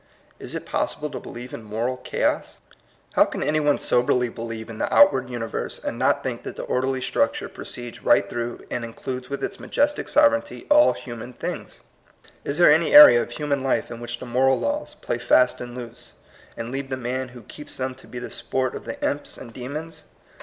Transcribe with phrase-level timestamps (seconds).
[0.39, 2.57] Is it possible to believe in moral chaos?
[3.13, 6.63] How can any one soberly believe in the outward universe, and not think that the
[6.63, 11.81] orderly structure proceeds right through and includes with its majestic sovereignty all human things?
[12.43, 15.61] Is there any area of hu man life in which the moral laws play fast
[15.61, 16.13] and loose,
[16.57, 19.53] and leave the man who keeps them to be the sport of the imps and
[19.53, 20.05] de mons?